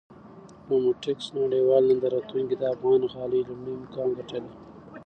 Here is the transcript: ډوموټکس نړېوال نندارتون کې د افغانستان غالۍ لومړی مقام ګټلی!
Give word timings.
ډوموټکس 0.67 1.27
نړېوال 1.41 1.83
نندارتون 1.89 2.43
کې 2.49 2.55
د 2.57 2.63
افغانستان 2.75 3.11
غالۍ 3.19 3.41
لومړی 3.49 3.73
مقام 3.83 4.09
ګټلی! 4.19 4.53